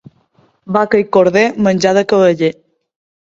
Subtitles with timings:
[0.77, 2.53] Vaca i corder, menjar de cavaller.